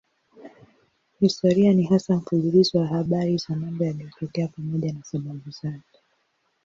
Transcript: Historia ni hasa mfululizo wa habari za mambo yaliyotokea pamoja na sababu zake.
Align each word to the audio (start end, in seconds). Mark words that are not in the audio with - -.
Historia 1.19 1.73
ni 1.73 1.83
hasa 1.87 2.15
mfululizo 2.15 2.77
wa 2.79 2.87
habari 2.87 3.37
za 3.37 3.55
mambo 3.55 3.83
yaliyotokea 3.85 4.47
pamoja 4.47 4.93
na 4.93 5.03
sababu 5.03 5.49
zake. 5.51 5.99